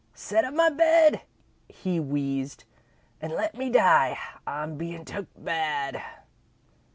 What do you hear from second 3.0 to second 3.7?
"an' let me